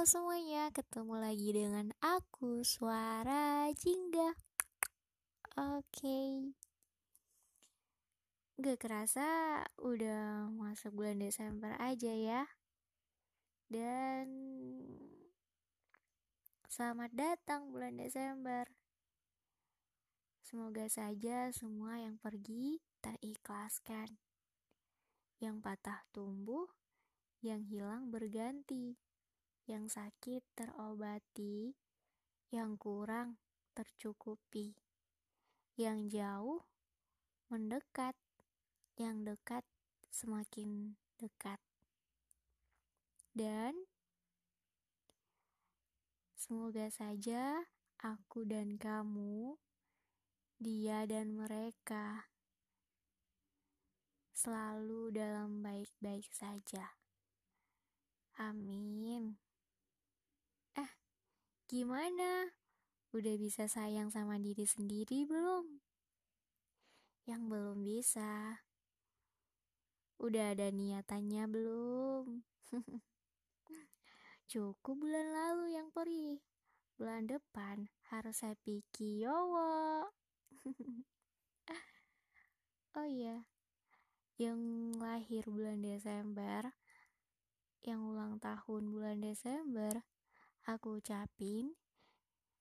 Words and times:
Halo 0.00 0.08
semuanya, 0.16 0.72
ketemu 0.72 1.14
lagi 1.20 1.52
dengan 1.52 1.92
aku, 2.00 2.64
Suara 2.64 3.68
Jingga. 3.68 4.32
Oke. 5.76 6.56
Gak 8.56 8.80
kerasa 8.80 9.60
udah 9.76 10.48
masuk 10.56 10.96
bulan 10.96 11.20
Desember 11.20 11.76
aja 11.76 12.16
ya. 12.16 12.48
Dan 13.68 14.24
selamat 16.64 17.12
datang 17.12 17.68
bulan 17.68 18.00
Desember. 18.00 18.72
Semoga 20.40 20.88
saja 20.88 21.52
semua 21.52 22.00
yang 22.00 22.16
pergi 22.16 22.80
terikhlaskan. 23.04 24.16
Yang 25.44 25.60
patah 25.60 26.08
tumbuh, 26.08 26.72
yang 27.44 27.60
hilang 27.68 28.08
berganti 28.08 28.96
yang 29.68 29.90
sakit 29.90 30.44
terobati, 30.56 31.74
yang 32.54 32.78
kurang 32.80 33.40
tercukupi, 33.74 34.76
yang 35.76 36.06
jauh 36.06 36.64
mendekat, 37.50 38.14
yang 38.94 39.26
dekat 39.26 39.66
semakin 40.10 40.94
dekat. 41.18 41.58
Dan 43.34 43.74
semoga 46.36 46.90
saja 46.90 47.66
aku 48.00 48.46
dan 48.48 48.80
kamu, 48.80 49.58
dia 50.60 51.08
dan 51.08 51.36
mereka, 51.36 52.30
selalu 54.34 55.12
dalam 55.12 55.60
baik-baik 55.60 56.28
saja. 56.32 56.96
Amin. 58.40 59.49
Gimana? 61.70 62.50
Udah 63.14 63.38
bisa 63.38 63.70
sayang 63.70 64.10
sama 64.10 64.42
diri 64.42 64.66
sendiri 64.66 65.22
belum? 65.22 65.78
Yang 67.30 67.42
belum 67.46 67.78
bisa. 67.86 68.58
Udah 70.18 70.50
ada 70.50 70.74
niatannya 70.74 71.46
belum? 71.46 72.42
Cukup 74.50 74.98
bulan 74.98 75.30
lalu 75.30 75.78
yang 75.78 75.94
perih. 75.94 76.42
Bulan 76.98 77.30
depan 77.30 77.86
harus 78.10 78.42
happy 78.42 78.82
kiyowo. 78.90 80.10
oh 82.98 83.06
iya, 83.06 83.46
yang 84.42 84.58
lahir 84.98 85.46
bulan 85.46 85.86
Desember, 85.86 86.74
yang 87.86 88.10
ulang 88.10 88.42
tahun 88.42 88.90
bulan 88.90 89.22
Desember, 89.22 90.02
aku 90.66 91.00
ucapin 91.00 91.76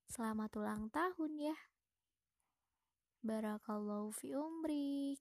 selamat 0.09 0.51
ulang 0.59 0.83
tahun 0.93 1.51
ya. 1.51 1.57
Barakallahu 3.19 4.15
fi 4.15 4.31
umrik. 4.35 5.19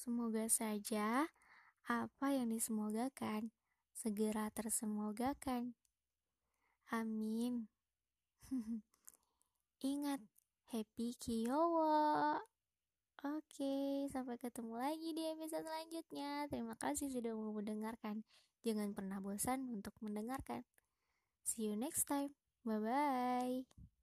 Semoga 0.00 0.48
saja 0.48 1.28
apa 1.84 2.26
yang 2.32 2.48
disemogakan 2.48 3.52
segera 3.92 4.48
tersemogakan. 4.48 5.76
Amin. 6.88 7.68
Ingat, 9.84 10.24
happy 10.72 11.16
Kiyowo. 11.20 12.40
Oke, 13.20 14.08
sampai 14.08 14.40
ketemu 14.40 14.80
lagi 14.80 15.12
di 15.12 15.20
episode 15.28 15.68
selanjutnya. 15.68 16.48
Terima 16.48 16.72
kasih 16.72 17.12
sudah 17.12 17.36
mau 17.36 17.52
mendengarkan. 17.52 18.24
Jangan 18.64 18.96
pernah 18.96 19.20
bosan 19.20 19.68
untuk 19.68 19.92
mendengarkan. 20.00 20.64
See 21.44 21.68
you 21.68 21.76
next 21.76 22.08
time. 22.08 22.32
Bye 22.64 22.80
bye. 22.80 23.99